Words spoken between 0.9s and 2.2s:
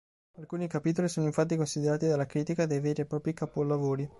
sono infatti considerati